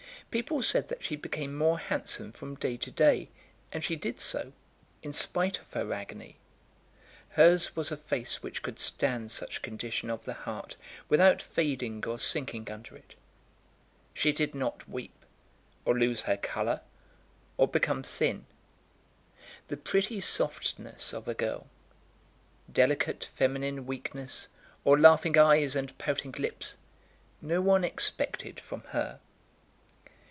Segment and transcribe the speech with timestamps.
[0.29, 3.27] People said that she became more handsome from day to day,
[3.73, 4.53] and she did so,
[5.03, 6.37] in spite of her agony.
[7.31, 10.77] Hers was a face which could stand such condition of the heart
[11.09, 13.15] without fading or sinking under it.
[14.13, 15.25] She did not weep,
[15.83, 16.79] or lose her colour,
[17.57, 18.45] or become thin.
[19.67, 21.67] The pretty softness of a girl,
[22.71, 24.47] delicate feminine weakness,
[24.85, 26.77] or laughing eyes and pouting lips,
[27.41, 29.19] no one expected from her.